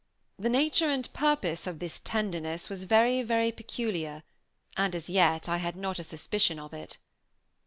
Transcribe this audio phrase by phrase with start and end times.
[0.39, 4.23] The nature and purpose of this tenderness was very, very peculiar,
[4.75, 6.97] and as yet I had not a suspicion of it.